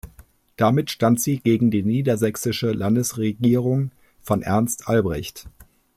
[0.55, 5.45] Damit stand sie gegen die niedersächsische Landesregierung von Ernst Albrecht.